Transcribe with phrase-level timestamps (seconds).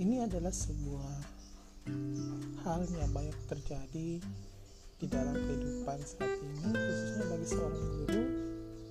[0.00, 1.16] ini adalah sebuah
[2.62, 4.22] hal yang banyak terjadi
[5.02, 8.24] di dalam kehidupan saat ini khususnya bagi seorang guru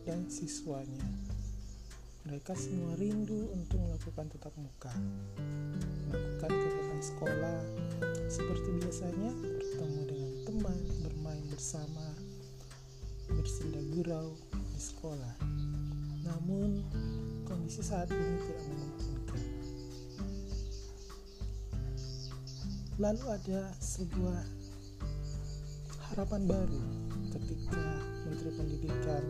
[0.03, 1.07] dan siswanya.
[2.27, 4.93] Mereka semua rindu untuk melakukan tetap muka
[6.11, 7.59] melakukan kegiatan sekolah.
[8.27, 12.05] Seperti biasanya bertemu dengan teman bermain bersama
[13.31, 15.35] bersinda gurau di sekolah.
[16.27, 16.83] Namun
[17.47, 19.60] kondisi saat ini tidak memungkinkan
[23.01, 24.45] lalu ada sebuah
[26.13, 26.81] harapan baru
[27.33, 27.81] ketika
[28.29, 29.23] Menteri Pendidikan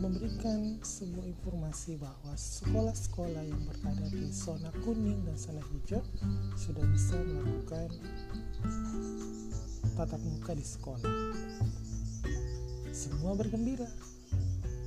[0.00, 6.00] memberikan sebuah informasi bahwa sekolah-sekolah yang berada di zona kuning dan zona hijau
[6.56, 7.92] sudah bisa melakukan
[9.92, 11.12] tatap muka di sekolah.
[12.88, 13.86] Semua bergembira,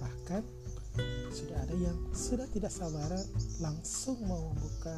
[0.02, 0.42] bahkan
[1.30, 3.22] sudah ada yang sudah tidak sabaran
[3.62, 4.98] langsung mau membuka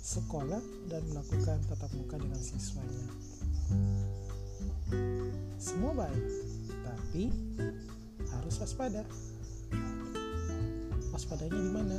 [0.00, 3.08] sekolah dan melakukan tatap muka dengan siswanya.
[5.60, 6.24] Semua baik,
[6.82, 7.28] tapi
[8.32, 9.04] harus waspada
[11.12, 11.98] waspadanya di mana?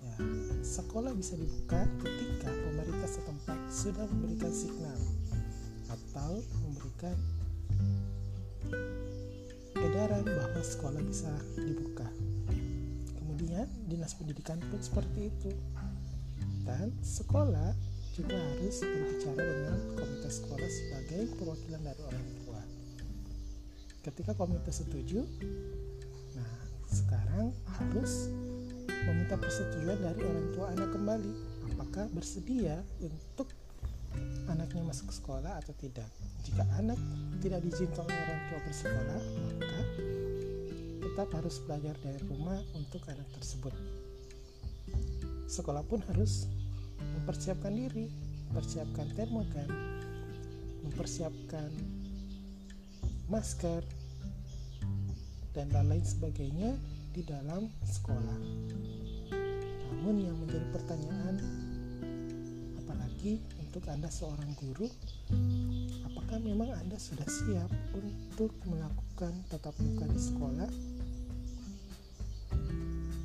[0.00, 0.16] Ya,
[0.64, 4.98] sekolah bisa dibuka ketika pemerintah setempat sudah memberikan signal
[5.92, 7.16] atau memberikan
[9.76, 12.08] edaran bahwa sekolah bisa dibuka.
[13.12, 15.52] Kemudian dinas pendidikan pun seperti itu.
[17.00, 17.70] Sekolah
[18.14, 22.60] juga harus berbicara dengan komite sekolah sebagai perwakilan dari orang tua.
[24.00, 25.24] Ketika komite setuju,
[26.90, 28.28] sekarang harus
[29.06, 31.32] meminta persetujuan dari orang tua anak kembali.
[31.74, 33.48] Apakah bersedia untuk
[34.50, 36.10] anaknya masuk sekolah atau tidak?
[36.42, 36.98] Jika anak
[37.40, 39.78] tidak diizinkan oleh orang tua bersekolah maka
[41.00, 43.74] tetap harus belajar dari rumah untuk anak tersebut.
[45.50, 46.46] Sekolah pun harus
[47.20, 48.06] mempersiapkan diri
[48.50, 49.68] mempersiapkan termogan
[50.86, 51.70] mempersiapkan
[53.30, 53.84] masker
[55.54, 56.74] dan lain sebagainya
[57.10, 58.38] di dalam sekolah.
[59.90, 61.36] Namun yang menjadi pertanyaan
[62.78, 64.86] apalagi untuk Anda seorang guru,
[66.06, 70.70] apakah memang Anda sudah siap untuk melakukan tatap muka di sekolah?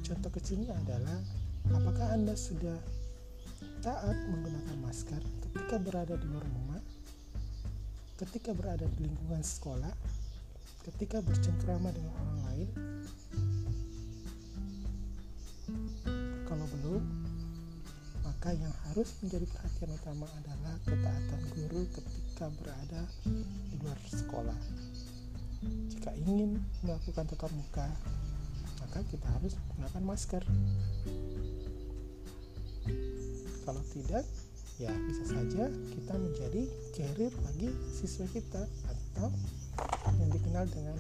[0.06, 1.18] Contoh kecilnya adalah
[1.74, 2.78] apakah Anda sudah
[3.81, 6.81] taat menggunakan masker ketika berada di luar rumah,
[8.19, 9.91] ketika berada di lingkungan sekolah,
[10.86, 12.69] ketika bercengkrama dengan orang lain
[16.46, 17.03] kalau belum
[18.22, 24.59] maka yang harus menjadi perhatian utama adalah ketaatan guru ketika berada di luar sekolah.
[25.66, 27.90] Jika ingin melakukan tatap muka
[28.86, 30.44] maka kita harus menggunakan masker
[33.65, 34.23] kalau tidak
[34.77, 39.31] ya bisa saja kita menjadi carrier bagi siswa kita atau
[40.21, 40.97] yang dikenal dengan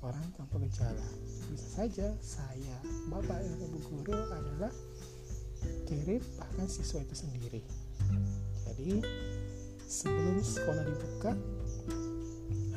[0.00, 1.06] orang tanpa gejala.
[1.52, 2.76] Bisa saja saya,
[3.12, 4.72] bapak dan ibu guru adalah
[5.84, 7.60] kirim bahkan siswa itu sendiri.
[8.64, 9.04] Jadi
[9.84, 11.32] sebelum sekolah dibuka,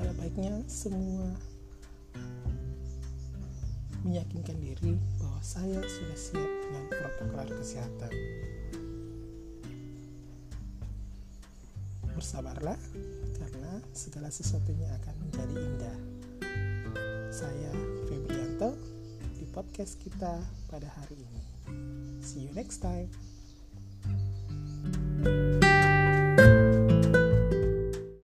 [0.02, 1.32] ada baiknya semua
[4.04, 8.12] meyakinkan diri bahwa saya sudah siap dengan protokol kesehatan.
[12.24, 12.80] bersabarlah
[13.36, 15.98] karena segala sesuatunya akan menjadi indah.
[17.28, 17.68] Saya
[18.08, 18.80] Febrianto
[19.36, 20.40] di podcast kita
[20.72, 21.44] pada hari ini.
[22.24, 23.12] See you next time.
[25.24, 25.73] thank you